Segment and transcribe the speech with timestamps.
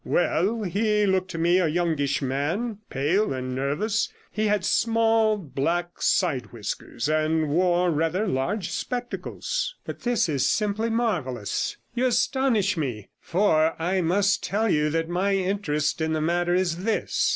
[0.03, 4.11] 'Well, he looked to me a youngish man, pale and nervous.
[4.31, 10.89] He had small black side whiskers, and wore rather large spectacles.' 'But this is simply
[10.89, 11.77] marvellous!
[11.93, 13.09] You astonish me.
[13.19, 17.29] For I must tell you that my interest in the matter is this.